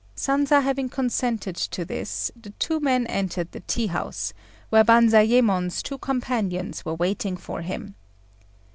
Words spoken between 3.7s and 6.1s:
house, where Banzayémon's two